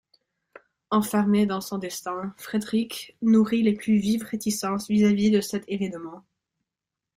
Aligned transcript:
Enfermé 0.89 1.45
dans 1.45 1.61
son 1.61 1.77
destin, 1.77 2.33
Friedrich 2.39 3.15
nourrit 3.21 3.61
les 3.61 3.75
plus 3.75 3.99
vives 3.99 4.23
réticences 4.25 4.87
vis-à-vis 4.87 5.29
de 5.29 5.41
cet 5.41 5.63
événement. 5.67 6.25